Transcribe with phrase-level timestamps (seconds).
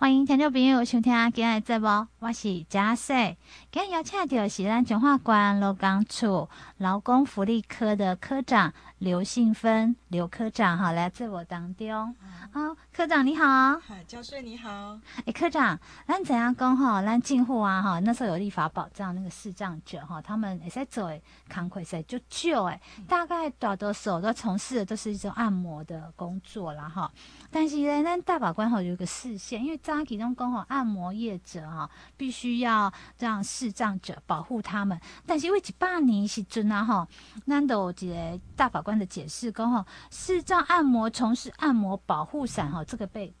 [0.00, 3.36] 欢迎听众朋友收听今日节目，我是嘉穗。
[3.72, 12.14] 今日邀请到是咱彰化县劳工处劳工福利科的科长刘信芬刘科长哈来自我当中。
[12.52, 13.44] 好，科长你好。
[13.80, 15.00] 嗨，嘉穗你好。
[15.26, 15.76] 哎，科长，
[16.06, 17.02] 咱怎样讲哈？
[17.02, 21.12] 咱进户啊哈，那时候有立法保障那个视障者哈，他们也在做
[21.48, 27.10] 康亏噻，就就哎，大概大多数都从事的都是一种按摩的工作啦哈。
[27.50, 35.00] 但是呢，咱大法官哈有一个视线，因为早期中讲吼，按摩业者哈必须要让视障者保护他们。
[35.24, 37.08] 但是因为一百年时阵啊哈，
[37.46, 43.34] 咱都有一个大法官的解释讲吼，视障按摩从事按摩保护伞哈，这个被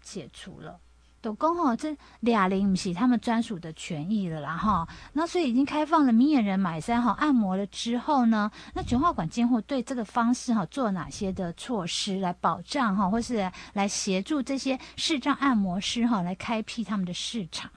[0.00, 0.80] 解除了。
[1.22, 4.86] 都讲吼，这俩零不是他们专属的权益了啦哈。
[5.12, 17.70] 那所以已经开放了明眼人买三号按摩了之后呢，那彰化馆监护对这个方式哈做哪些的措施来保障哈，或是来协助这些视障按摩师哈来开辟他们的市场？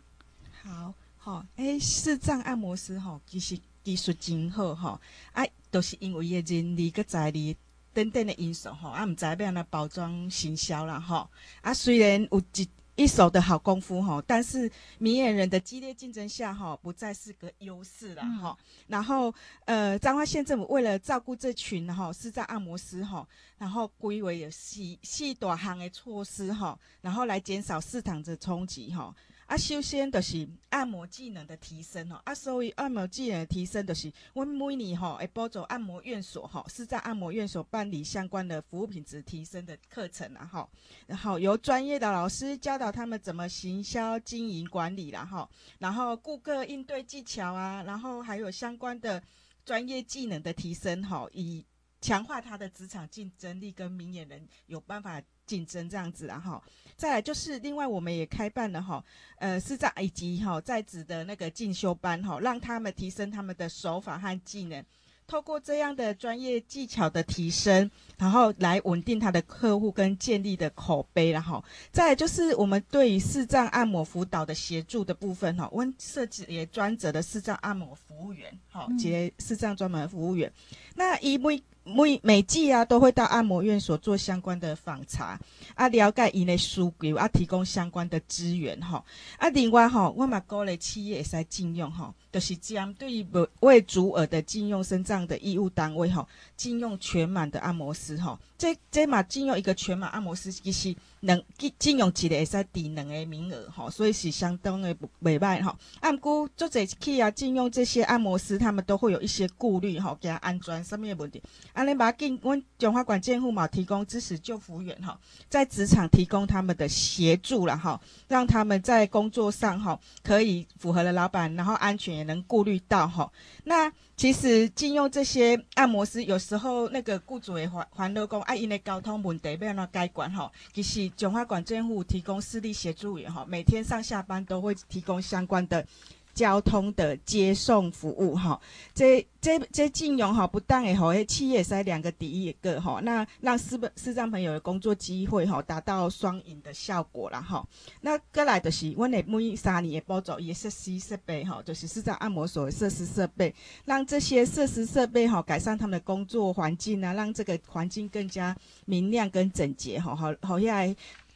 [0.63, 4.99] 好，好，诶，视障按摩师哈其实技术真好哈，
[5.33, 7.55] 哎，都是因为伊人力个财力
[7.93, 11.29] 等等的因素哈，啊，唔知要安怎包装行销啦哈，
[11.61, 12.67] 啊，虽然有一。
[12.95, 18.57] 一手的好功夫哈，但是明眼人的激烈竞争下哈，不再是个优势了哈。
[18.87, 19.33] 然后
[19.65, 29.13] 呃，彰化县政府为了照顾这群哈视障按摩师哈，然后规为有细细短行的措施哈，然后来减少市场的冲击哈。
[29.47, 40.67] 啊，首先就是按摩技能的提升吼，啊，所以按摩技能的提升就是，我每年吼会补助按摩院所吼，是在按摩院所办理相关的服务品质提升的课程啦吼，
[41.05, 49.21] 然后由专业的老师教导他们怎么行销经营管理啦吼，然后顾客应对技巧啊，然后还有相关的
[49.63, 51.63] 专业技能的提升吼，以
[52.01, 56.61] 强化他的职场竞争力，跟明眼人有办法竞争这样子啦哈。
[56.97, 59.03] 再来就是，另外我们也开办了哈，
[59.37, 64.81] 呃，视障以及哈在职的那个进修班哈，让他们提升他们的手法和技能，
[65.27, 71.61] 透过这样的专业技巧的提升，然后来稳定他的客户跟建立的口碑然后。
[71.91, 80.49] 再来就是我们对于视障按摩辅导的协助的部分哈，我们设置也专责的视障按摩服务员，好，接视障专门服务员，
[80.95, 81.61] 那因为。
[81.85, 85.39] 每每季啊，都会到按摩院所做相关的访查，
[85.75, 89.05] 啊，了解伊的需求，啊，提供相关的资源吼。
[89.37, 93.25] 啊，另外哈，我嘛鼓励企业也使禁用哈，就是将对于
[93.59, 98.39] 未足额的禁用身障的义务单位哈，禁用全满的按摩师哈。
[98.57, 101.43] 这这嘛禁用一个全满按摩师，其实能
[101.79, 105.77] 禁用一个会使抵两个名额哈，所以是相当的袂歹哈。
[105.99, 111.41] 按估做者去啊禁用这些按摩师，他们都会有一些顾虑哈，给他安全上面的问题。
[111.73, 115.19] 安尼把进，阮彰化县健护嘛提供支持就服员哈，
[115.49, 123.31] 在职场提供他们的协助了哈，让他们在工作上哈可以符合了老板，然后安全也能顾虑到哈。
[123.63, 130.49] 那其实禁用这些按摩师，有时候那个雇主也烦烦恼讲，啊，因的交通问题要安怎解决哈？
[130.73, 135.85] 其实中华馆政府提供私力协助员哈，每天上下班都会提供相关的。
[136.35, 138.59] 交通的接送服务哈，
[138.93, 147.65] 这这这金融哈，不但会好，企业是两个第一个哈，那让视视障朋友的工作机会哈，达到双赢的效果了哈。
[148.01, 160.85] 那过来就是，我们每三年的补助也设施设备哈，就是视障按摩所的设施设备，让这些设施设备哈，改善他们的工作环境啊，让这个环境更加明亮跟整洁哈，好好下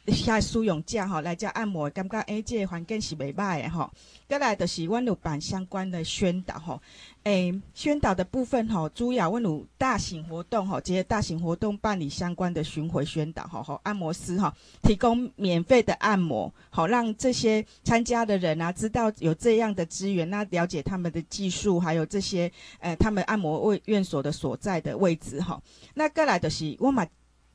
[0.06, 3.90] 下使用者哈来遮按摩，感觉诶，这个环境是袂歹的哈。
[4.28, 6.80] 再来就是阮有办相关的宣导哈，
[7.24, 25.60] 诶，宣导的部分哈，主要阮有大型活动哈，这些大型活动办理相关的巡回宣导哈，好，按摩师哈提供免费的按摩，好让这些参加的人啊知道有这样的资源，那了解他们的技术，还有这些呃他们按摩位院所的所在的位置哈。
[25.94, 27.06] 那再来就是我嘛。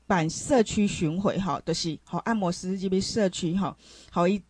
[0.08, 3.76] 办社区巡回哈，就是好按摩师这边社区哈，
[4.12, 4.42] 好一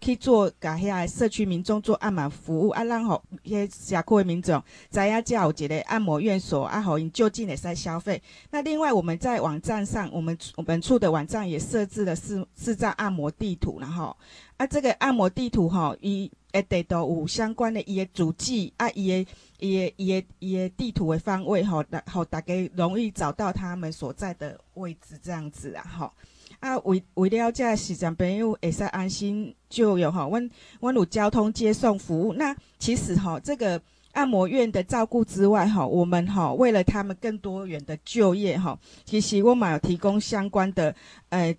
[0.00, 8.22] 去做甲遐社区民众做按摩服务啊，让好些社区的民众知影有一个按摩院所啊，好因就近的在消费。
[8.50, 14.16] 那另外我们在网站上，我们我们处的网站也设置了四四张按摩地图，然后
[14.58, 19.30] 啊这个按摩地图哈，伊诶地图有相关的伊的足迹啊，伊的。
[19.60, 26.12] 伊伊伊地图的方位吼，大好大家容易找到他们所在的位置，这样子啊，吼
[26.60, 32.32] 啊为为了这视障朋友会使安心就有吼，阮阮有交通接送服务。
[32.34, 33.82] 那其实吼，这个
[34.12, 40.94] 按摩院的照顾之外吼，我们吼为了他们更多元的就业吼，其实我们有提供相关的
[41.30, 41.52] 呃。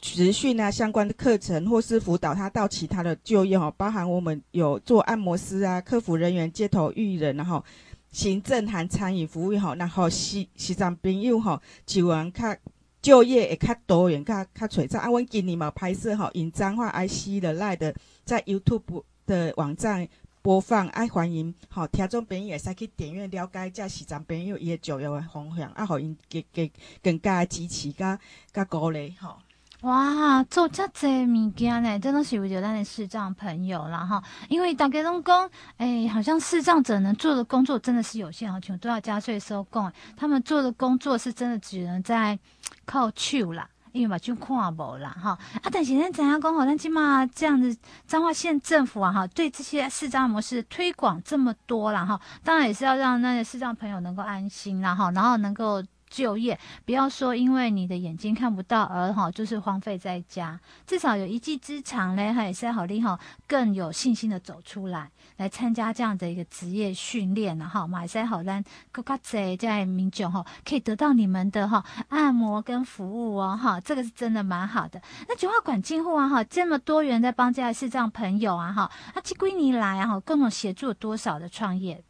[0.00, 7.64] 职训啊相关的课程，或是辅导他到其他的就业哈，包含我们有做按摩师啊、客服人员、街头艺人，然后
[8.12, 12.56] 行政含餐饮服务哈，然后西西藏朋友哈，就往较
[13.00, 15.00] 就业会较多元、较较璀璨。
[15.00, 17.94] 啊，阮今年嘛拍摄哈，因彰化 IC 的 Live
[18.24, 20.08] 在 YouTube 的网站。
[20.42, 26.70] 播放爱欢迎，好听众朋友会使去点阅了解，下西藏朋友伊个就业的方向，啊，互因更更
[27.02, 28.16] 更加支持，加
[28.52, 29.38] 加鼓励，吼。
[29.82, 34.22] 哇，做遮济物件呢，真的是为着咱的视障朋友啦哈。
[34.48, 35.46] 因为大家拢讲，
[35.76, 42.38] 哎、欸，好像视障者能做的工作真的是有限哈，像都要加税收工，他们做的工作是真的只能在
[42.86, 43.68] 靠手啦。
[43.92, 46.64] 因为嘛就看无啦哈啊，但是咱怎样讲好？
[46.64, 47.76] 咱起码这样子，
[48.06, 55.82] 彰化县政府啊哈，对这些视障模式推广这么多啦哈，当然也是要让那些视障朋友能够安心啦哈，然后能够。
[56.08, 60.58] 就业，不要说因为你的眼睛看不到而哈，就是荒废在家。
[60.86, 67.86] 至少有一技之长嘞，哈，也是好厉害，更有信心的走出来，来参加这样的一个职业训练了哈。
[67.86, 68.62] 马赛好咱
[68.92, 75.02] 各个在在民众哈，可以得到你们的哈按摩跟服务哦哈，这个是真的蛮好的。
[75.28, 82.02] 那九号馆进户啊哈，这么多元在帮这些视障朋友啊哈，那这几年来啊哈，共同协助了多少的创业？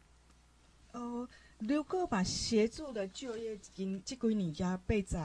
[0.93, 1.27] 哦。
[1.59, 5.15] 如果把协助的就业金即几年加八十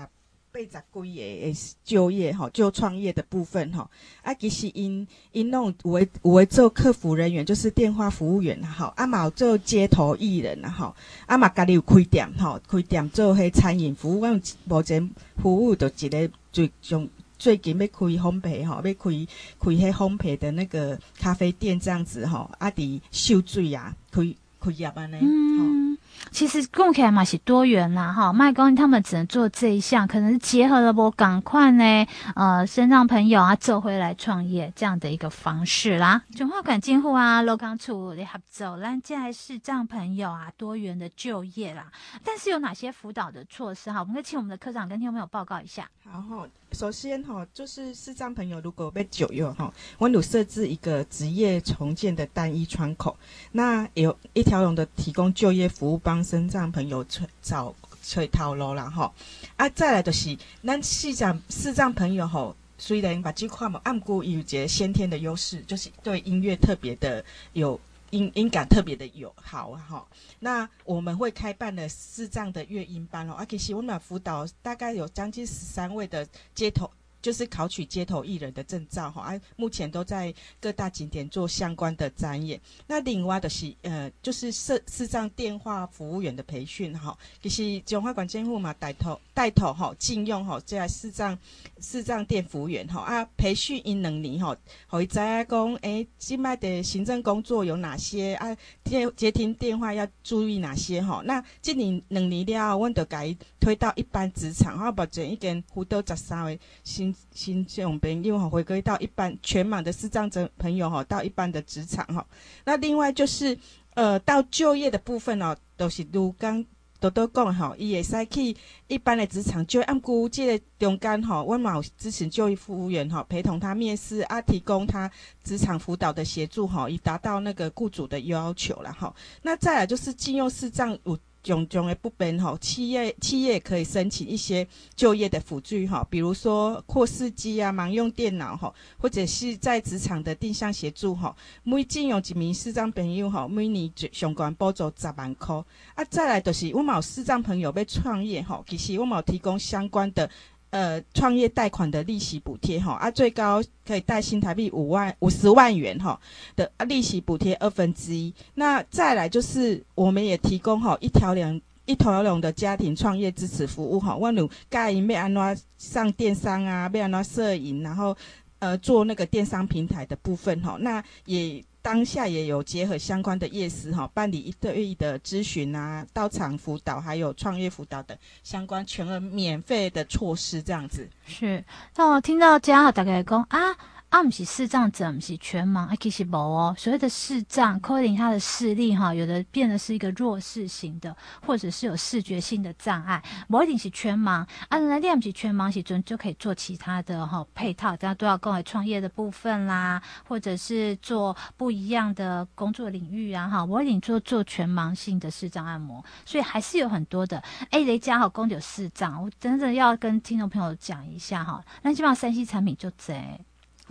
[0.50, 3.90] 八十几个的就业吼，就创业的部分吼，
[4.23, 10.94] 啊其实因因弄有诶有诶做客服人员，就是电话服务员吼，啊嘛做街头艺人吼，
[11.26, 17.08] 啊嘛家己有开店吼，开店做迄餐饮服务，阮目前服务就一个最最
[17.38, 24.23] 最近要开烘焙吼，要开开迄烘焙的那个咖啡店这样子吼，啊伫秀水啊开
[24.61, 25.19] 开业安尼。
[25.20, 25.99] 嗯。
[26.31, 36.23] 其实讲起来嘛是多元啦，哈，麦公他们只能做这一项，可能是结合了我赶快呢，呃，身障朋友啊，走回来创业这样的一个方式啦。
[36.35, 41.93] 中华馆进户啊，劳工处的合作，让这些视障朋友啊，多元的就业啦。
[42.25, 44.01] 但是有哪些辅导的措施哈？
[44.01, 45.87] 我们可以请我们的科长跟听众朋友报告一下。
[46.11, 53.15] 好哈，首先哈，就是视障朋友如果被就业哈，我有设置一个职业重建的单一窗口，
[53.53, 56.12] 那有一条龙的提供就业服务帮。
[56.12, 59.11] 帮身障朋友找找找头路啦吼，
[59.56, 67.25] 啊，再来就是咱视障视障朋友吼，虽然把这块嘛，按过有节先天的优势，就是对音乐特别的
[67.55, 67.81] 有
[68.11, 70.06] 音音感特别的有好哈。
[70.41, 76.91] 那我们会开办了视障的乐音班哦，啊，其实我们辅导大概有将近十三位的街头。
[77.23, 82.61] 就是考取街头艺人的证照哈，啊，目前都在各大景点做相关的展演。
[82.89, 91.39] 那另外的是呃，就是视视障电话服务员的培训哈，就是中华馆监护嘛带头带头哈，禁用哈，这视障
[91.81, 94.57] 视障店服务员哈啊，培训因两年哈，
[94.91, 98.57] 可以知影讲诶，现卖的行政工作有哪些啊？
[98.85, 101.23] 接接听电话要注意哪些哈？
[101.25, 107.12] 那这年两年了，我就改推到一般职场哈，目前已经辅导十三位新。
[107.32, 112.26] 新这种朋友哈，回归到一般全满的视障者朋友哈，到一般的职场哈。
[112.64, 113.59] 那另外就是
[113.94, 116.64] 呃，到就业的部分哦，都是如刚
[117.00, 118.56] 多多讲哈，伊会使去
[118.88, 125.11] 一般的职场，就按估这个中间哈，我嘛有支持就业服务员哈，陪同他面试啊，提供他
[125.43, 129.14] 职场辅导的协助哈，以达到那个雇主的要求了哈。
[129.42, 131.19] 那再来就是禁用视障有。
[131.42, 141.34] 种种的不便吼，企业企业可以申请一些就业的辅助哈，比如说扩视机啊、盲用电脑哈，或者是在职场的定向协助哈。
[141.64, 145.56] 每进用一名视障朋友哈，每年相关补助十万块。
[145.94, 150.30] 啊，再来就是我某视障朋友要创业哈，其实我某提供相关的。
[150.73, 156.19] 呃，创业贷款的利息补贴哈啊，最高可以贷新台币五万五十万元哈
[156.57, 158.33] 的，利息补贴二分之一。
[158.55, 164.17] 那再来就是，我们也提供哈一条龙一条龙的家庭创业支持服务哈。
[164.17, 168.17] 万如盖要安怎上电商啊，要安怎摄影，然后
[168.59, 171.62] 呃做那个电商平台的部分哈，那也。
[171.83, 181.09] 当下也有结合相关的夜师哈，办理一对一的咨询啊，到场辅导，还有创业辅导等相关全额免费的措施，这样子。
[181.27, 181.62] 是，
[181.97, 183.77] 那我听到这样大概讲啊。
[184.12, 186.75] 啊，不是视障者，不是全盲，啊，其实无哦。
[186.76, 191.16] 所谓的视障，可能他的视力哈，有的变得是一个弱势型的，
[191.47, 194.47] 或者是有视觉性的障碍，不一定是全盲。
[194.69, 203.64] 啊，那练不起全盲时阵就可以做其他的哈配套，大家都要跟我创业的部分啦，或者是做不一样的工作领域啊哈。
[203.64, 207.38] 我一定做做全盲性的视障按摩，所以还是有很多的。
[207.71, 211.64] 哎、欸，雷家好，公有视障，我真的要跟听众朋友讲一下哈。
[211.81, 213.14] 那基本上三 C 产品就这。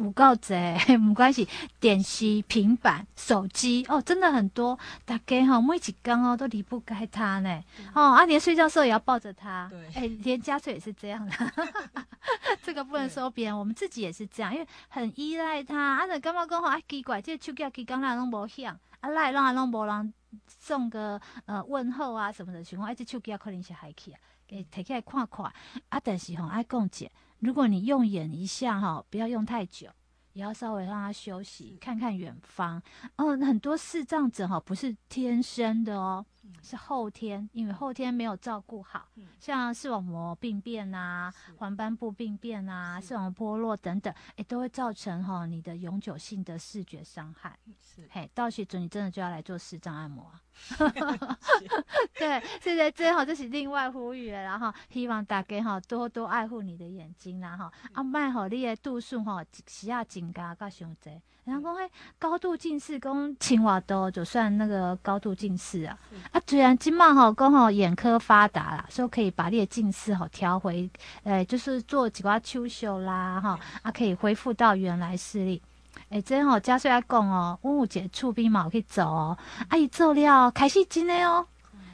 [0.02, 1.48] 五告贼没关系，
[1.80, 4.78] 点击平板、手机哦，真的很多。
[5.06, 7.64] 大家哈，每几缸哦都离不开它呢。
[7.80, 9.68] 嗯、哦，阿、啊、连睡觉的时候也要抱着它。
[9.70, 11.52] 对，哎、欸，连家睡也是这样的。
[12.64, 15.80] 这个不能说别人，我们自己也是这样，因为很依赖它。
[15.80, 16.72] 啊，那干嘛讲话？
[16.76, 20.14] 哎，奇怪，这个手机啊，刚来拢无响，啊来拢还拢无人
[20.48, 24.20] 送个呃问候啊什么的情况，哎，这手机啊可能是还去啊，
[24.52, 25.46] 给摕起来看看。
[25.90, 27.10] 啊，但是吼爱讲解。
[27.40, 29.88] 如果你用眼一下哈，不要用太久，
[30.34, 32.82] 也要稍微让它休息，看看远方。
[33.16, 36.26] 哦，很多视障者哈不是天生的哦，
[36.64, 39.08] 是后天，因为后天没有照顾好，
[39.40, 47.58] 像视网膜病变啊、黄斑部病变啊、视网膜剥落等等，哎，都会造成哈你的永久性的视觉伤害。
[47.80, 50.42] 是，嘿，到时准你真的就要来做视障按摩啊。
[52.18, 61.22] 对，现在最好就是另外呼吁，然后希望大家哈多多爱护你的眼睛，然后啊，卖好你的度数哈需要增加个上侪。
[61.44, 65.98] 然后讲嘿，高度近视讲青瓦都就算那个高度近视啊，
[66.32, 70.88] 啊，虽然今嘛哈刚好眼科发达啦，所以可以把你的近视吼调回，
[71.24, 75.62] 呃，就是做几挂手术啦哈，啊，可以恢复到原来视力。
[76.10, 79.38] 诶、欸，真好，嘉穗阿讲哦，温武姐出兵嘛，我可以走哦。
[79.70, 81.48] 阿姨做料开始真的哦，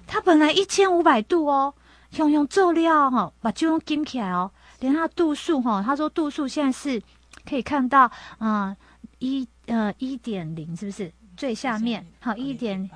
[0.05, 1.73] 他本来一千五百度哦，
[2.17, 4.51] 用用做料哈，把就用金起来哦，
[4.81, 7.01] 连他度数哈，他说度数现在是
[7.47, 8.75] 可以看到，嗯，
[9.19, 12.05] 一呃一点零是不是最下面？
[12.19, 12.89] 好一点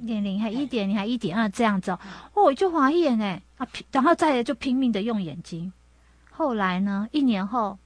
[0.00, 1.98] 一点零还一点零还一点二这样子哦，
[2.34, 5.72] 我就怀疑呢啊，然后再来就拼命的用眼睛，
[6.30, 7.78] 后来呢，一年后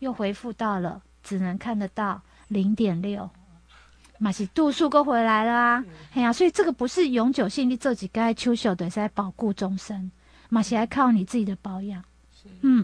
[0.00, 2.20] 又恢复到了只能看得到。
[2.48, 3.28] 零点六，
[4.16, 5.84] 嘛是度数够回来了啊！
[6.14, 10.10] 哎呀，所以这个不是永久性的，这几个秋秀的是在保护终身，
[10.48, 12.02] 嘛是还靠你自己的保养，
[12.62, 12.82] 嗯。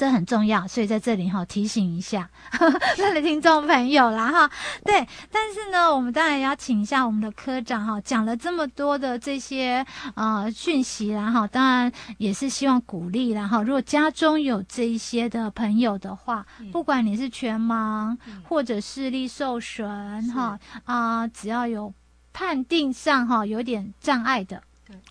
[0.00, 2.26] 这很重要，所以在这里哈提醒一下
[2.96, 4.50] 那的听众朋友啦哈。
[4.82, 18.16] 对，但是呢，我们当然要请一下我们的科长哈，讲了这么多的这些呃讯息，啦哈当然也是希望鼓励，啦哈如果家中有这一些的朋友的话，不管你是全盲
[18.48, 19.86] 或者视力受损
[20.32, 21.92] 哈啊，只要有
[22.32, 24.62] 判定上哈有点障碍的。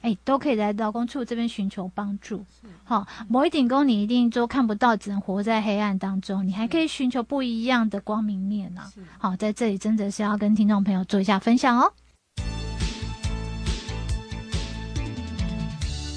[0.01, 2.45] 哎，都可以来劳工处这边寻求帮助。
[2.83, 6.45] 好，某一点工你一定都看不到，只能活在黑暗当中。
[6.45, 8.91] 你还可以寻求不一样的光明面呢、啊。
[9.17, 11.91] 好，在这里真的是要跟听众朋友做一下分享哦。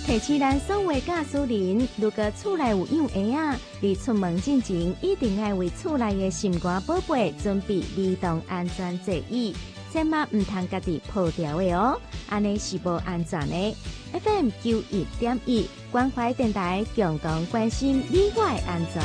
[0.04, 9.54] 提起咱所有驾驶人，如果厝内有幼儿啊，你出门之前一定要为厝内的心肝宝贝准备儿童安全座椅。
[9.92, 13.76] 千万唔通家己破掉的哦，安尼是无安全的。
[14.14, 19.02] FM 九一点一关怀电台共同关心你我安全。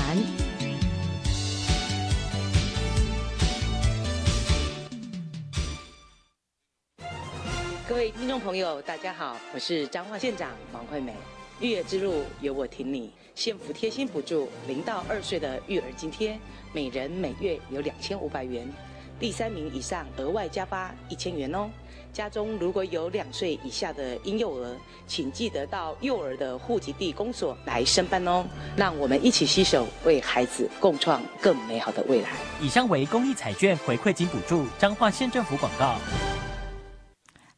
[7.86, 11.13] 各位听众朋友，大家好，我是彰化县长王惠美。
[11.60, 16.39] 育儿之路由我挺你，县府贴心补助零到二岁的育儿津贴，
[16.72, 18.65] 每人每月有两千五百元。
[19.19, 21.69] 第三名以上额外加发一千元哦。
[22.13, 28.45] 家中如果有两岁以下的婴幼儿，请记得到幼儿的户籍地公所来申办哦。
[28.75, 32.29] 让我们一起携手，为孩子共创更美好的未来。
[32.62, 35.95] 以上为公益彩券回馈金补助，彰化县政府广告。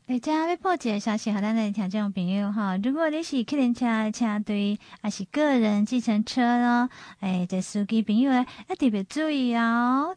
[0.10, 6.90] 大家要破解消息，和咱的听众朋友哈，如果你是客人车车队，还是个人计程车呢？
[7.20, 10.16] 哎，这司机朋友要特别注意哦。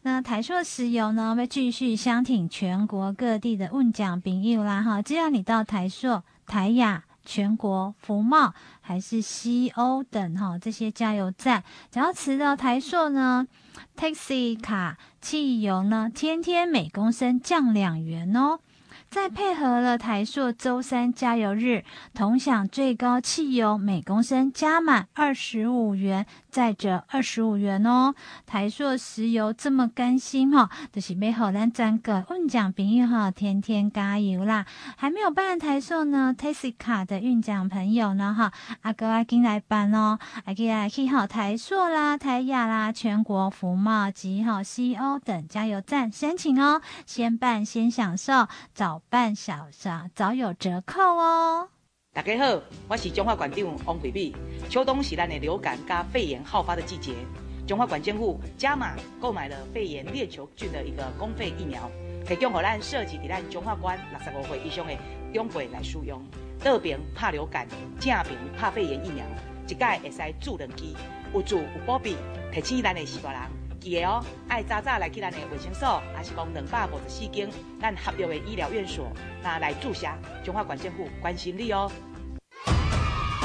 [0.00, 5.02] 那台硕石油呢，会继续相挺全国各地的运将朋友啦哈。
[5.02, 13.46] 只要你到台硕、台亚、全国、福茂还是西欧等哈这些加油站，只要持到台硕呢
[13.94, 18.60] ，Taxi 卡汽油呢，天天每公升降两元哦。
[19.14, 28.12] 再配合了台塑周三加油日，同享最高汽油每公升加满二十五元，再折二十五元哦。
[28.44, 34.66] 台塑石油这么甘心哈，就是要让咱整个运奖朋友哈，天天加油啦！
[34.96, 38.50] 还没有办台塑呢，Tessica 的运奖朋友呢哈，
[38.82, 49.03] 阿哥阿金来办哦，阿给来去好台塑啦、台亚啦、全国福茂及好西欧等加油站申请哦，先办先享受，早。
[49.08, 51.68] 半小时早有折扣哦！
[52.12, 54.32] 大家好，我是中华馆长王惠美。
[54.68, 57.14] 秋冬是咱的流感加肺炎好发的季节，
[57.66, 61.90] 中华馆监护加码购买了肺炎链球菌的一个公费疫苗，
[62.26, 64.92] 提供予咱设置在咱中华馆六十五岁以上的
[65.32, 66.20] 长辈来使用。
[66.60, 67.68] 侧边怕流感，
[68.00, 69.24] 正边怕肺炎疫苗，
[69.68, 70.96] 一盖会使注两剂，
[71.32, 72.16] 有助有保庇，
[72.52, 73.40] 提醒咱的四大人。
[73.84, 79.12] 记得哦，爱早早来去咱的卫生所，还是讲两百五十四间咱合约的医疗院所，
[79.42, 80.06] 那来注射。
[80.42, 81.92] 中华管健护关心你哦。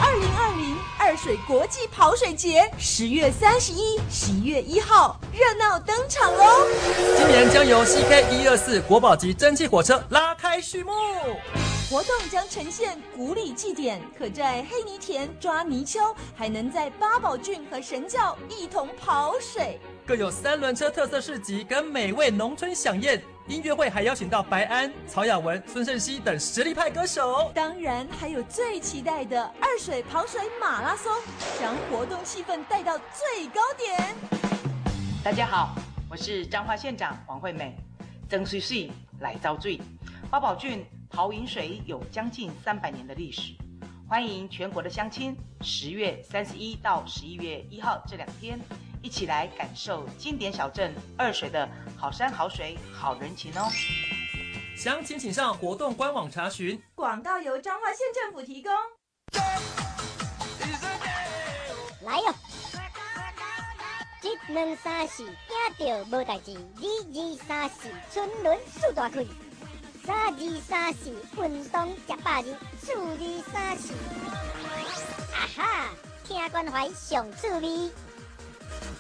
[0.02, 6.66] 二零二零二水国际跑水节，十月三十一、十一月一号热闹登场喽！
[7.18, 10.92] 今年将由 CK 一二四国宝级蒸汽火车拉开序幕。
[11.90, 19.80] 活动将呈现古里祭典，可在黑泥田抓泥鳅，还能在八宝郡和神教一同跑水。
[20.10, 27.52] 更有三轮车特色市集跟美味农村飨宴，音乐会还邀请到白安、曹雅文、孙盛熙等实力派歌手。
[27.54, 31.14] 当然还有最期待的二水跑水马拉松，
[31.60, 34.16] 将活动气氛带到最高点。
[35.24, 35.76] 大家好，
[36.10, 37.78] 我是彰化县长王惠美，
[38.28, 38.90] 曾水水
[39.20, 39.80] 来遭罪，
[40.32, 40.84] 八宝圳。
[41.12, 43.54] 跑饮水有将近三百年的历史，
[44.08, 48.60] 欢迎全国的乡亲，十月三十一到十一月一号这两天，
[49.02, 53.70] 一起来感受经典小镇二水的好山好水好人情哦。
[54.78, 56.82] 详情请上活动官网查询。
[56.96, 58.72] 广告由彰化县政府提供。
[62.02, 62.34] 来哟！
[64.22, 65.34] 一、二、三、四，惊
[65.80, 69.26] 到无代志；二、二、三、四，春轮四大开。
[70.06, 73.94] 三二三四，运动吃百日；四二三四，
[75.34, 75.90] 啊哈，
[76.24, 77.92] 听关怀上趣味。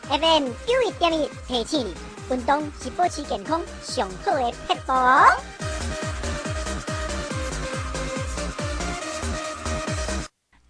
[0.09, 1.95] FM 九一点一提醒你，
[2.35, 4.93] 运动是保持健康上好的撇步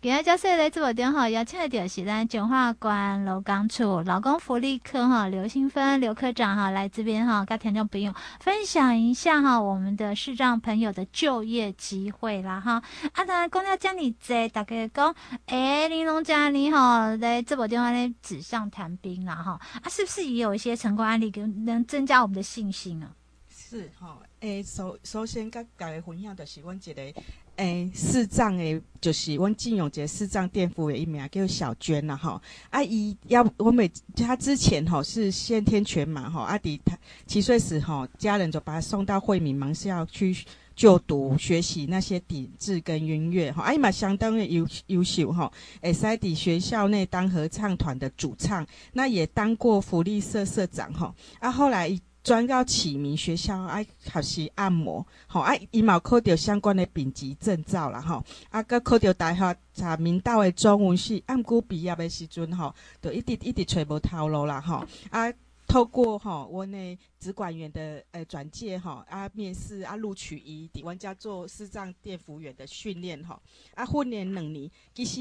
[0.01, 12.81] 今日教授来直播间哈，邀请的是咱彰化县劳工处劳工福利科哈刘新芬刘科长哈来这边哈跟听众朋友分享一下哈我们的视障朋友的就业机会啦哈。
[13.11, 15.13] 啊，当然讲了这么多，大家讲，
[15.47, 19.59] 哎，玲珑家你好，在直播间话呢纸上谈兵啦哈。
[19.83, 23.11] 啊，是不是也有一些成功案例，跟能增加我们的信心啊？
[23.49, 27.13] 是哈，诶，首首先跟大家分享的是，我一个。
[27.57, 40.33] 诶，视障诶，就是阮进永杰视障店服务一名叫小娟呐，哈，阿姨要我每她之前吼是先天全盲哈，阿弟他七岁时吼，家人就把他送到惠民盲校去
[40.73, 51.99] 就读学习那些底子跟音乐哈，阿姨嘛相当的优优秀哈，诶，在底学校内当合唱团的主唱，那也当过福利社社长哈，啊后来。
[52.29, 65.33] 转到启明学校爱学习按摩，吼啊，伊嘛考到相关的丙级证照啦，吼啊，搁考到大学查明道的中文系，按过毕业的时阵，吼，就一直一直揣无头路啦，吼啊，
[65.67, 73.41] 透过吼阮的职管员的诶转介，吼啊，面试啊，录取伊伫阮家做视障店服务员的训练，吼
[73.73, 75.19] 啊，训练两年，其实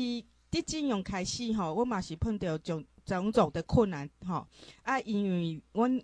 [0.50, 4.46] 伫金融开始，吼，我嘛是碰到种种种的困难，吼
[4.82, 5.98] 啊，因为阮。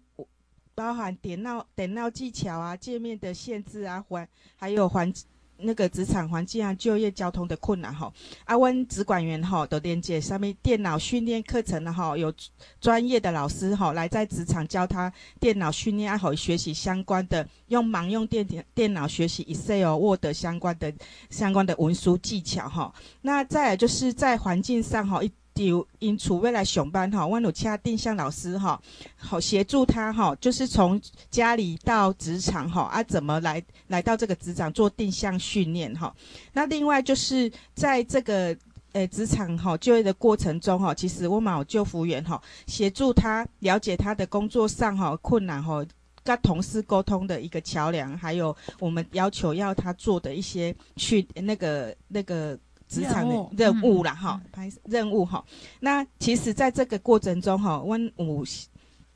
[0.75, 5.13] 包含电脑、电脑技巧啊、界面的限制啊，环还有环
[5.59, 8.13] 那个职场环境啊、就业交通的困难哈。
[8.45, 12.35] 啊，温职管员哈都连接上面电脑训练课程了哈，有
[12.81, 20.93] 专业的老师哈来在职场教他电脑训练，好学习相关的用盲用电电脑学习 Excel、Word 相关的
[21.31, 22.93] 相关的文书技巧哈。
[23.23, 25.31] 那再来就是在环境上哈一。
[25.55, 28.81] 就因处未来上班哈，我有请定向老师哈，
[29.17, 36.13] 好协助他哈，就是从家里到职场哈啊，怎么来来到这个职场做定向训练哈。
[36.55, 38.57] 那另外就是在这个
[38.93, 45.87] 呃职场哈就业的过程中哈，其实我们有救服员哈，协助他了解他的工作上哈困难哈，
[46.25, 52.59] 跟同事沟通的一个桥梁，还有我们要求要他做的一些去那个那个。
[52.89, 55.45] 职场的任务啦，哈，拍任务哈。
[55.81, 58.45] 那其实，在这个过程中哈，我有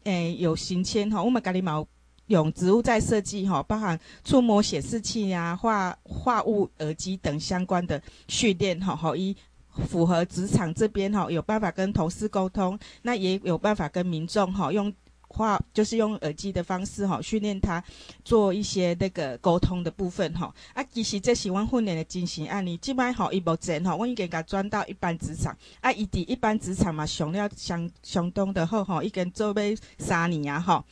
[0.04, 1.86] 诶有行签哈，我们家里毛
[2.26, 9.36] 用植物在设计哈，包含触摸显示器呀、化化物耳机等相关的训练哈，好一
[9.86, 14.92] 符合职场这边哈有办法跟同事沟通，那也有办法跟民众哈用。
[15.28, 17.82] 话就是用耳机的方式哈，训练他
[18.24, 20.52] 做一些那个沟通的部分哈。
[20.74, 25.56] 啊，其实这是我训练的进行案例，即摆吼伊目前吼，我已经甲转到一般职场。
[25.80, 29.54] 啊，伊伫一般职场嘛，上了相相当的好吼，已经做要
[29.98, 30.84] 三年啊吼。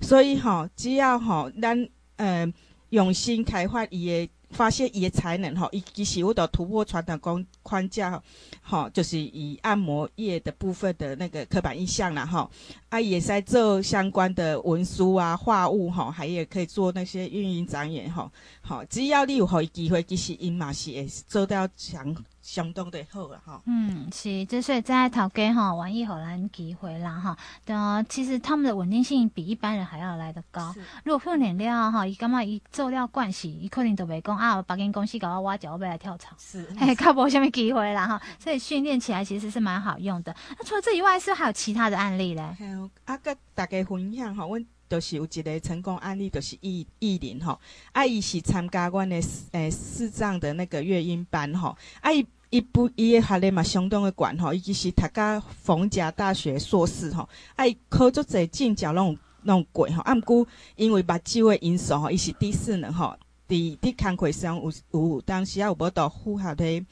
[0.00, 2.52] 所以吼，只要吼咱呃
[2.90, 4.30] 用心开发伊的。
[4.52, 8.22] 发现伊的才能吼，伊其实我都突破传统框框架
[8.62, 12.50] 吼，就是以按摩业的部分的那个刻板印象啦吼，
[12.90, 22.14] 啊也在做相关的文书啊、画物吼，还也可以做那些运营展演吼，好，只要你有互伊机会，其实伊嘛是会做到强。
[22.42, 30.74] 相当的好了哈，嗯，是，之所以在头家哈，玩一荷兰机会啦哈，的其实他们的稳定性比一般人还要来得高。
[31.04, 38.20] 如果训练了哈，伊感觉伊做了惯势，伊可能就袂讲啊，别间公司搞我挖角，我要来跳槽，是， 嘿，较无虾米机会啦哈。
[38.40, 40.34] 所以训练起来其实是蛮好用的。
[40.58, 42.42] 那除了这以外，是不是还有其他的案例嘞？
[42.58, 47.58] 还有啊，跟大家分享哈，阮就是有一个成功案例，就是艺艺林吼，
[47.92, 49.18] 啊，伊是参加阮的
[49.52, 52.26] 诶视障的那个乐音班吼，啊伊。
[52.54, 57.26] 伊不，伊诶学历嘛相当诶悬吼，伊其实读甲逢甲大学硕士吼，
[57.56, 63.16] 啊伊考足侪证照拢拢过吼，啊毋过因为目睭诶因素吼，伊是第四能吼，
[63.48, 66.84] 伫伫工课上有有当时啊有无到符合诶，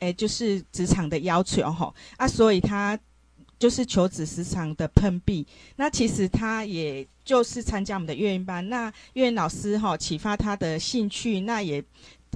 [0.00, 2.98] 诶就是职场的要求吼，啊所以他
[3.58, 11.84] 就是求职时常的碰壁，那其实他也就是参加我们的乐音班，那乐音老师哈启发他的兴趣，那也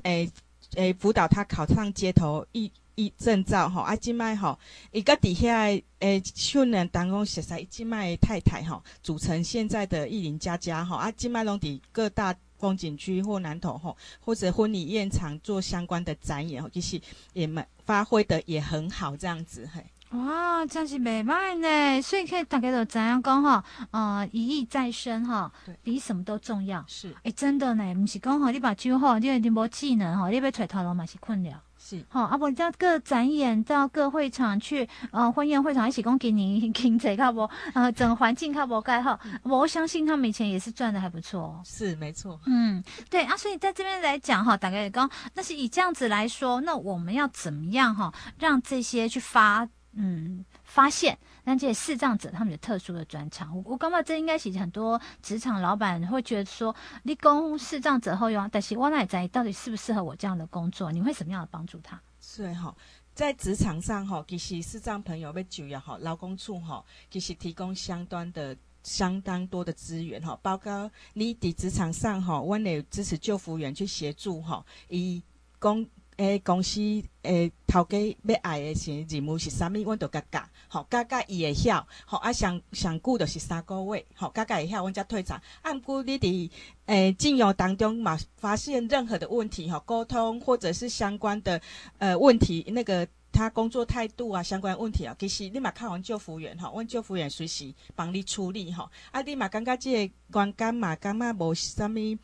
[0.02, 0.31] 诶。
[0.74, 4.59] 诶，辅导他考上街头一一证照吼，啊，即卖吼，
[4.92, 5.62] 伊个底下
[6.00, 17.00] 诶训练当中实在即卖太太吼，组成现在的艺林佳佳吼，啊，即卖拢伫各大风景区或南投吼，或者婚礼现场做相关的展演，其实
[17.33, 19.83] 也蛮发挥的也很好，这样子嘿。
[20.10, 23.62] 哇，这样是袂歹呢，所以可以大家都怎样讲哈？
[23.90, 26.82] 呃，一意在身哈，比什么都重要。
[26.88, 31.62] 是，哎、欸，真的呢，不是讲哈，你把酒好，你你无技能哈，你要揣头路嘛是困了。
[31.78, 41.60] 是，好，啊不，到各展演到各会场去，呃，婚宴会场一起讲给你 经济较无，呃，整个环境较无盖好，我相信他们以前也是赚的还不错哦。
[41.64, 42.40] 是，没错。
[42.46, 49.68] 嗯，对啊，所以在这边来讲哈，大概也讲，那是以这样子来说，那我们要怎么样哈，让这些去发。
[50.00, 60.92] 嗯，发现那这些视障者他们有特殊的专长，我我感觉这应该是很多职场老板会觉得说，你供视障者后用，但是我哪在到底适不适合我这样的工作？
[60.92, 62.00] 你会怎么样的帮助他？
[62.20, 62.72] 是哈，
[63.12, 75.20] 在职场上哈，其实视障朋友被就业哈，劳工处哈，其实提供相当的相当多的资源哈，包括你在职场上哈，我们有支持救服员去协助哈，以
[75.58, 75.84] 公。
[76.18, 76.81] 诶，公司
[77.22, 79.74] 诶，头家要爱诶是任务是啥物？
[79.74, 85.40] 阮都甲教，吼，教教伊会晓，吼啊上上久就是三个月，吼教教会晓，阮才退场。
[85.62, 86.50] 啊，毋过你伫
[86.87, 91.61] 诶进用当中嘛，发现任何的问题，吼，沟通或者是相关的
[91.98, 98.90] 呃问题，那个他工作态度啊，相关问题啊，其实你嘛看阮就服员，吼，阮就服员随时帮你处理，吼。
[99.12, 102.18] 啊，你嘛感觉即个观感嘛，感觉无啥物。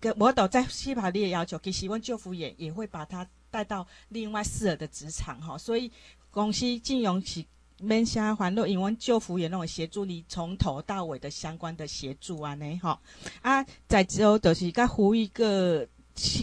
[0.00, 5.92] 跟我都在细化你的要求，其实阮就服员也会把他带到另外适合的职场哈，所以
[6.30, 7.44] 公司金融是
[7.78, 12.98] 免啥烦恼，因为阮就服员那种协助你从头到尾的相关的协助啊呢哈
[13.42, 15.86] 啊，在之后就是甲呼一个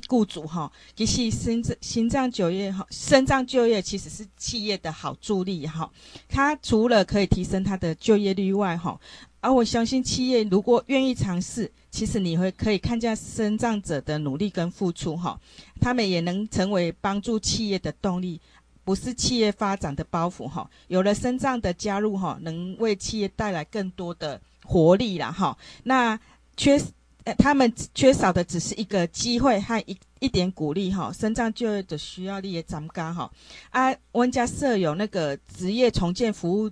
[0.07, 5.91] 雇主哈，其实心脏心脏就业哈，心脏就业其实是企业的好助力哈，
[6.29, 8.99] 它除了可以提升它的就业率外哈。
[9.47, 15.39] 而、啊、我相信企业如果愿意尝试，其实你会可以看见身障者的努力跟付出哈，
[15.79, 18.41] 他们也能成为帮助企业的动力，
[18.83, 20.69] 不是企业发展的包袱哈。
[20.89, 25.57] 有了身障的加入哈，能为企业带来更多的活力了哈。
[25.83, 26.19] 那
[26.57, 26.77] 缺
[27.23, 31.09] 呃，他们缺少的只是一个机会和一一点鼓励哈。
[31.17, 33.31] 身障就业的需要力也增加哈。
[33.69, 36.69] 啊，温家设有那个职业重建服务。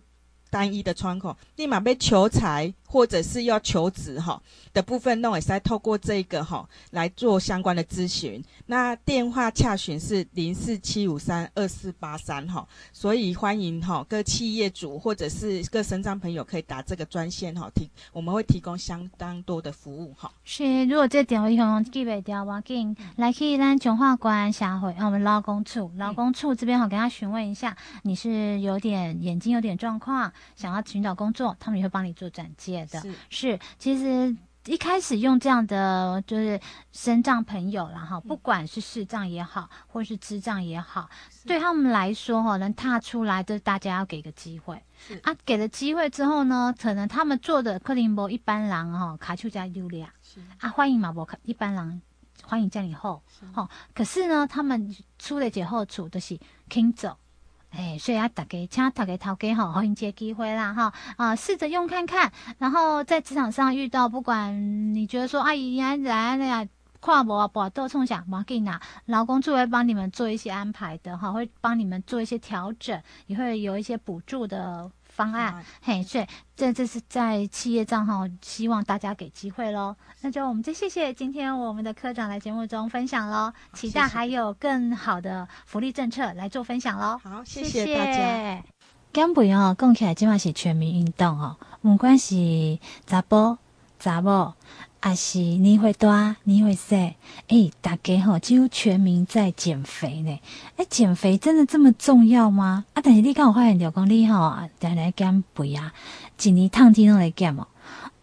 [0.55, 4.41] 单一的窗口，立马被求财或者是要求职哈
[4.71, 8.41] 的部分，那我也是在透过这个哈来做相关的咨询。
[8.67, 20.31] 那电话洽询是零四七五三二四八三哈，所以欢迎哈各企业主或者是各身障朋友可以打这个专线哈提，我们会提供相当多的服务哈。
[20.45, 30.31] 是，如果这电话你可能记不掉，我给你来去咱中华关下回，我们劳工处劳工处这边好跟他询问一下，你是有点眼睛有点状况。
[30.55, 32.99] 想要寻找工作，他们也会帮你做转介的。
[33.01, 36.59] 是，是，其实一开始用这样的就是
[36.91, 41.07] 身障朋友然后，不管是视障也好，或是智障也好，
[41.45, 44.81] 对他们来说哈，能踏出来，就是大家要给个机会。
[45.21, 50.11] 啊，给了机会之后呢，可能他们做的克林伯一般人哈，卡丘加优利亚。
[50.59, 52.01] 啊，欢迎马博卡一般人，
[52.43, 53.21] 欢迎加你后，
[53.53, 57.15] 哈，可是呢，他们出了解后处都是肯走。
[57.77, 66.65] 哎，所以啊，大家请大家头家吼，好迎接机会啦，哈啊，试着用看看，然后在职场上遇到，不管你觉得说阿姨来来呀，
[67.01, 74.89] 跨博啊，博都冲想，马给拿，劳工处会帮你们做一些安排的，哈，会帮你们做一些调整，也会有一些补助的。
[75.15, 79.95] 方案，嘿，所以这这是在企业账号，希望大家给机会喽。
[80.21, 87.17] 那就我们就谢谢今天我们的科长来节目中分享喽，期待还有更好的福利政策来做分享喽。
[87.23, 88.63] 好，谢谢大家。
[89.13, 93.57] 减肥哦，讲起来今晚是全民运动哦，不管是查甫
[93.97, 94.53] 查某。
[95.05, 97.15] 啊是你会多，你会瘦，哎、
[97.49, 100.31] 欸，大家吼，几乎全民在减肥呢。
[100.77, 102.85] 哎、欸，减肥真的这么重要吗？
[102.95, 105.93] 啊，但是你看我发现，着讲你吼，来来减肥啊，
[106.41, 107.67] 一年烫天都来减哦。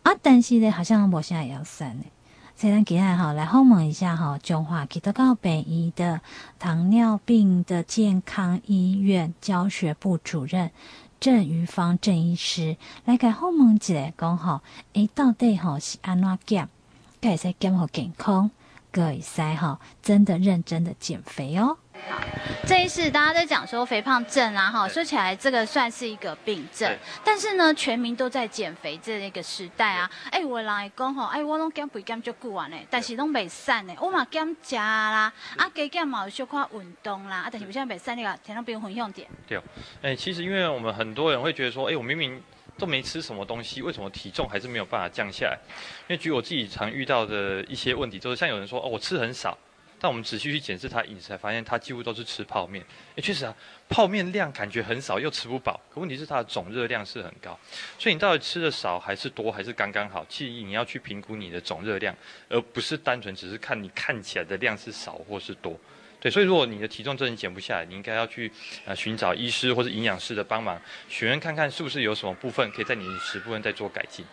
[0.03, 2.03] 啊，但是呢，好像我现在也要瘦呢。
[2.57, 6.21] 所以咱今天哈来访问一下哈，中华基督教北医的
[6.59, 10.73] 糖尿病的健康医院教学部主任。
[11.23, 14.61] 正余芳郑医师来给访问一下，讲吼，
[14.95, 16.69] 诶，到底吼是安怎减，
[17.21, 18.51] 该使减好健康，
[18.93, 21.79] 各位使哈，真的认真的减肥哦。
[22.11, 22.21] 好，
[22.67, 39.27] 这一次大家在讲说肥胖症啊，哈，说起来这个算是一个病症，但是呢，全民都在减肥这一个时代啊，哎，有人会讲吼，哎，我拢减肥减足久啊呢，但是拢袂瘦呢，我嘛减食啦，啊，加减嘛有小可运动啦，啊，但是现在袂瘦那个，听到不用分享点。
[39.49, 39.59] 对，
[40.03, 42.43] 哎，其实因为我们很多人会觉得说，哎，我明明
[42.83, 45.57] 都没吃什么东西，为什么体重还是没有办法降下来？
[46.09, 49.57] 因为举我自己常遇到的一些问题，就是像有人说，哦，我吃很少。
[50.01, 52.85] 但我们仔细去检视他饮食，才发现他几乎都是吃泡面。
[53.15, 53.55] 诶，确实啊，
[53.89, 55.81] 泡面量感觉很少，又吃不饱。
[55.95, 57.57] 可问题是它的总热量是很高，
[58.01, 60.27] 所以你到底吃的少还是多，还是刚刚好？
[60.29, 62.13] 其实你要去评估你的总热量，
[62.49, 65.79] 而不是单纯只是看你看起来的量是少或是多。
[66.23, 68.49] 对，所以如果你的体重真的减不下来，你应该要去
[68.85, 74.25] 呃寻找医师或者营养师的帮忙，询问看看是不是有什么部分可以在你饮食部分再做改进。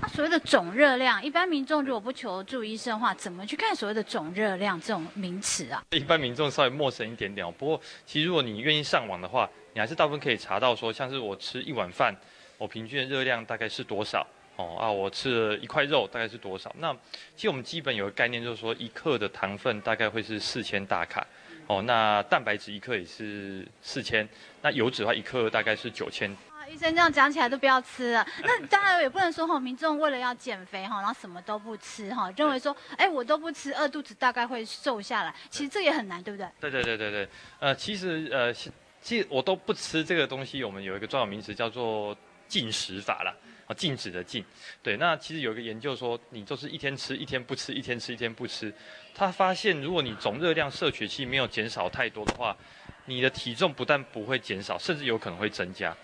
[0.00, 5.82] 那所谓的总热量，一般民众如果不求助医生的话，怎么去看所谓的总热量这种名词啊？
[5.90, 12.14] 一般民众稍微陌生一点点哦，不过其实如果你愿意上网的话，你还是大部分可以查到说，像是我吃一碗饭，
[12.56, 14.24] 我平均的热量大概是多少？
[14.60, 16.74] 哦啊，我吃了一块肉大概是多少？
[16.78, 16.92] 那
[17.34, 21.26] 其实我们基本有个概念，就是说一克的糖分大概会是四千大卡，
[21.66, 24.28] 哦，那蛋白质一克也是四千，
[24.60, 26.30] 那油脂的话一克大概是九千。
[26.52, 36.48] 啊医生这样讲起来都不要吃了，那当然也不能说哈，民众为了要减肥哈，然后什么都不吃哈，认为说，哎，我都不吃，饿肚子大概会瘦下来，其实这也很难，对不对？
[36.60, 38.54] 对对对对对，呃，其实呃，
[39.02, 43.34] 其实我都不吃这个东西，我们有一个专有名词叫做禁食法啦，
[43.70, 44.44] 啊，禁止的禁。
[44.82, 48.74] 对，那其实有一个研究说，你就是一天吃一天不吃，一天吃一天不吃，
[49.14, 52.56] 他发现如果你总热量摄取期没有减少太多的话，
[53.04, 55.96] 你的体重不但不会减少，甚至有可能会增加。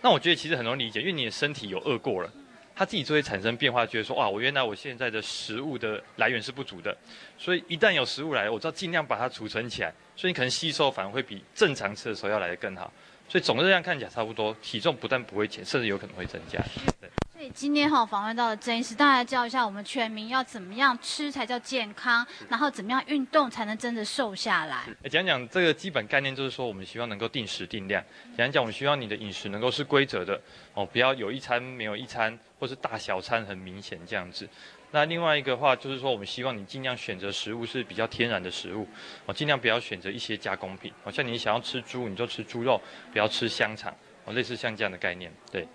[0.00, 2.32] 那我觉得其实很容易理解，因为你的身体有饿过了，
[2.74, 6.96] 它自己就会产生变化，觉得说哇，我原来我现在的食物的来源是不足的，
[7.36, 12.90] 所以一旦有食物来，我知道尽量把它储存起来，所以你可能吸收反而会比正常吃的时候要来得更好，
[13.30, 16.58] 所以总热量看起来差不多，体重不但不会减，甚至有可能会增加。
[17.00, 17.08] 对。
[17.32, 24.84] 所以今天哈访问到的郑医师，大家教一下我们全民要怎么样吃才叫健康，然后怎么样运动才能真的瘦下来。
[25.08, 28.04] 讲讲这个基本概念，就是说我们希望能够定时定量。
[28.36, 30.38] 讲讲我们希望你的饮食能够是规则的
[30.74, 34.46] 哦，不要有一餐没有一餐，或是大小餐很明显这样子。
[34.92, 38.86] 那另外一个话就是说，我们希望你尽量选择食物是比较天然的食物
[39.26, 40.92] 哦，尽量不要选择一些加工品。
[41.04, 42.80] 好像你想要吃猪，你就吃猪肉，
[43.12, 45.66] 不要吃香肠哦，类似像这样的概念，对。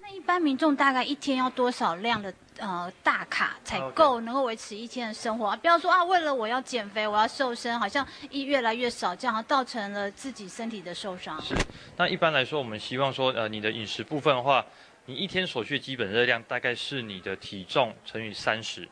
[0.00, 5.56] 那一般民众大概一天要多少量的呃大卡才够能够维持一天的生活啊？
[5.56, 11.40] 不要说啊，为了我要减肥，我要瘦身，好像一越来越少，这样造成了自己身体的受伤。
[11.40, 11.54] 是，
[11.96, 14.66] 那一般来说，我们希望说，呃，你的饮食部分的话，
[15.10, 18.88] 你一天所需基本热量大概是你的体重乘以三十。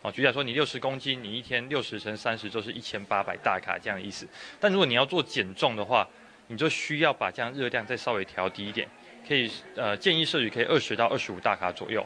[0.00, 4.26] 哦，举例来说，你六十公斤，你一天六十乘三十就是一千八百大卡这样的意思。
[4.58, 6.08] 但如果你要做减重的话，
[6.46, 8.88] 你就需要把这样热量再稍微调低一点。
[9.28, 12.02] 可以呃建议摄取可以二十到二十五大卡左右。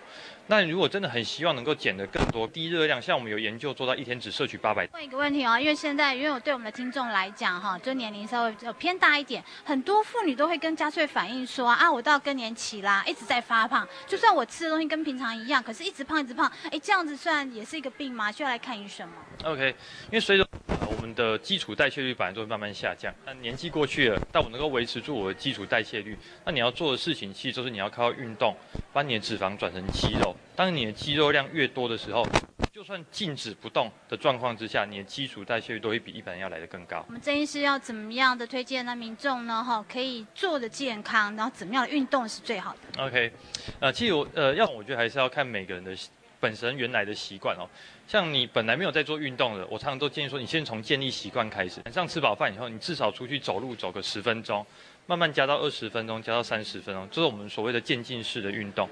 [0.49, 4.87] 那如果真的很希望能够减得更多低热量，像我们有研究做到一天只摄取八百。
[4.93, 18.31] 问一个问题哦，因为现在因为我对我们的听众来讲哈，就年龄稍微偏大一点，很多妇女都会跟家穗反映说啊，我到更年期啦，一直在发胖，就算我吃的东西跟平常一样，可是一直胖一直胖，哎，这样子算也是一个病吗？
[18.31, 19.69] 需要来看医生吗？OK，
[20.07, 20.47] 因为随着
[20.87, 28.55] 我们的基础代谢率本来就会慢慢下降，那年纪过去了，但我能够维持住我的基础代谢率，那你要做的事情其实就是你要靠运动，
[28.93, 30.32] 把你的脂肪转成肌肉。
[30.55, 32.27] 当你的肌肉量越多的时候，
[32.73, 37.05] 就算静止不动的状况之下，你的基础代谢率都会比一般人要来得更高。
[37.09, 38.95] 我们曾医师要怎么样的推荐呢？
[38.95, 43.33] 民众呢，哈，可以做的健康，然后怎么样的运动是最好的？OK，
[43.81, 45.97] 呃，其实我呃，要我觉得还是要看每个人的
[46.39, 47.69] 本身原来的习惯哦。
[48.09, 51.81] 像你本来没有在做运动的，我常常都建议说，你先从建立习惯开始。
[51.87, 54.67] 晚上吃饱饭以后，你至少出去走路走个十分钟。
[55.07, 58.89] 慢慢加到二十分钟，加到三十分钟，这是我们所谓的渐进式的运动。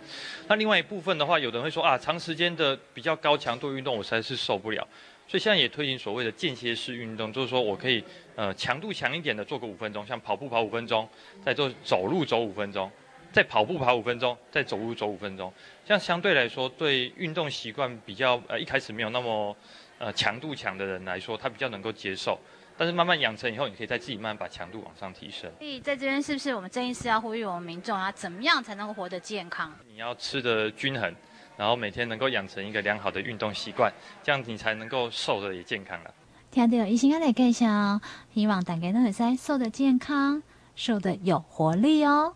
[0.49, 4.87] 那另外一部分的话，有的人会说啊，长时间的比较高强度运动，我实在是受不了。
[5.29, 8.03] 所以现在也推行所谓的间歇式运动，就是说我可以
[8.35, 11.09] 呃强度强一点的做个五分钟，像跑步跑五分钟，
[11.45, 12.91] 再做走路走五分钟，
[13.33, 15.53] 再跑步跑五分钟，再走路走五分钟。
[15.87, 19.57] 这样相对来说，对运动习惯比较呃一开始没有那么
[19.99, 22.37] 呃强度强的人来说，他比较能够接受。
[22.81, 25.51] 但是慢慢养成以后，你可以再自己慢慢把强度往上提升。
[25.59, 29.71] 所以在这边是不是我们郑医师要呼吁我们民众啊，怎么样才能够活得健康？
[29.87, 31.15] 你要吃的均衡，
[31.59, 36.15] 然后每天能够养成一个良好的运动习惯，这样你才能够瘦的也健康了。
[36.51, 38.01] 听到医生要来介绍，
[38.33, 40.43] 希望大家都会在瘦的健康，
[40.75, 42.35] 瘦的有活力哦。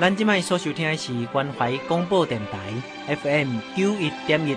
[0.00, 4.56] 咱今麦所收听的是关怀广播电台 FM 九一点一。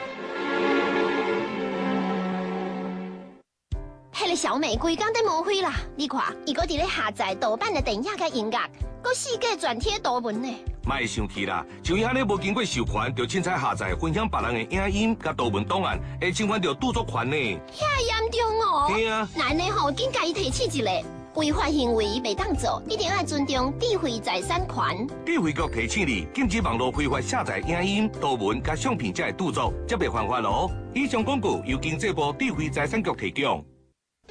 [4.49, 5.75] 小美规工在抹灰啦！
[5.95, 8.59] 你看，伊搁伫咧下载盗版的电影甲音乐，
[8.99, 10.51] 搁四界转贴图文呢。
[10.83, 11.63] 卖生气啦！
[11.83, 17.35] 像伊安尼无经过授权，就凊彩下载分享别人的影音甲图文档案，会侵犯到著作权呢。
[17.71, 18.87] 遐严重哦！
[18.91, 20.91] 对啊，咱呢吼，应该提醒一下
[21.35, 25.07] 违法行为袂当做，一定要尊重智慧财产权。
[25.27, 30.71] 智慧局提醒你，禁止网络非法下载影音、图文甲相片，才会著作，则袂犯法咯。
[30.95, 33.63] 以上广告由经济部智慧财产局提供。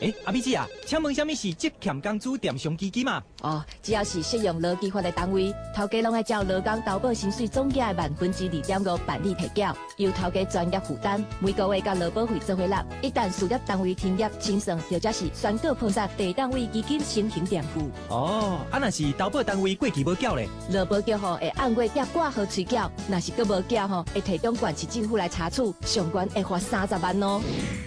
[0.00, 3.20] 哎，阿美姐啊，请问什么是职欠工资赔偿基金嘛？
[3.42, 12.84] 哦，只要是适用劳基法的单位，头家拢爱照劳工投保薪水总价的万分之二点五办理提缴，由头家专业负担，每个月交劳保费做回纳。
[13.02, 17.90] 一旦事业单位停业清算，或者是宣告破产，地单位基金申请垫付。
[18.08, 27.40] 哦，啊那是投保单位过期无缴咧，劳保局吼会按月甲挂号催缴，若是阁无缴吼，会提供县市政府来查处，上悬会罚三十万哦。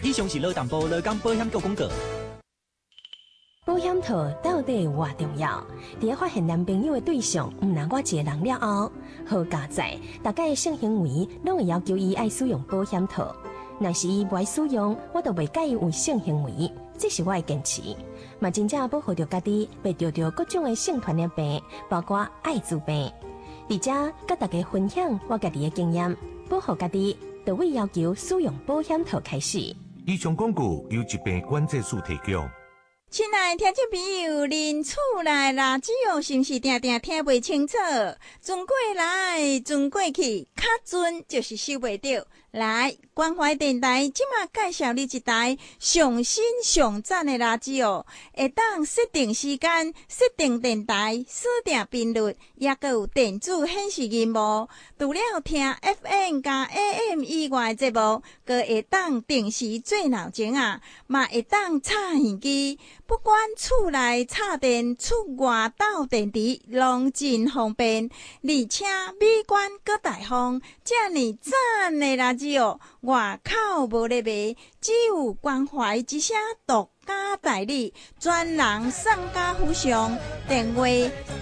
[0.04, 1.86] 以上是劳淡部劳工保险局广告。
[3.64, 5.64] 保险套到底有偌重要？
[6.02, 8.92] 在发现男朋友的对象毋若我一个人了后，
[9.24, 13.36] 好加载，大家的性行为拢会要求伊爱使用保险套。
[13.80, 17.84] 若是伊不爱使用，我都袂介意有性行为，这是我的坚持。
[18.40, 23.12] 嘛真正保护着家己，袂得着各种的性传染病，包括艾滋病。
[23.70, 23.92] 而且
[24.28, 26.18] 甲大家分享我家己的经验，
[26.50, 28.52] 保护家己，就会要求使用。
[28.66, 29.60] 保险套开始。
[30.08, 32.44] 以上广告由疾病管制署提供。
[33.12, 37.76] 亲爱的听众朋友，恁厝内垃圾哦，是毋是定定听袂清楚？
[38.42, 40.48] 转过来，转过去，
[40.84, 42.26] 准就是收袂到。
[42.52, 54.68] 来，关怀电台即马介绍你一台上新上赞的垃圾哦，会当设定时间、设定电台、设定频率，也阁有电子显示萤幕。
[55.00, 62.78] 除了听 FM 加 AM 以外节目，阁会当定时做闹钟啊，嘛会当插耳机。
[63.08, 68.10] 不管厝内插电、厝外斗电池，拢真方便，
[68.42, 68.86] 而且
[69.20, 72.42] 美观阁大方，遮尔赞的垃圾。
[72.42, 80.18] 只有外口无咧卖，只有关怀之声独家代理，专人送家扶上。
[80.48, 80.88] 电话：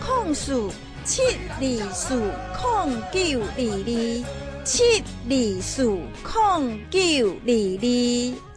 [0.05, 0.69] 空四
[1.05, 1.21] 七
[1.59, 2.19] 二四
[2.53, 5.85] 空九二二七二四
[6.21, 6.99] 空九
[7.45, 7.51] 二
[7.81, 8.48] 二。